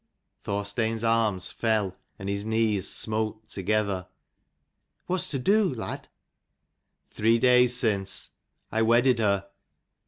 Thorstein's 0.41 1.03
arms 1.03 1.51
fell 1.51 1.95
and 2.17 2.27
his 2.27 2.43
knees 2.43 2.89
smote 2.89 3.47
together. 3.47 4.07
"What's 5.05 5.29
to 5.29 5.37
do, 5.37 5.65
lad?"" 5.75 6.07
Three 7.11 7.37
days 7.37 7.77
since 7.77 8.31
I 8.71 8.81
wedded 8.81 9.19
her." 9.19 9.45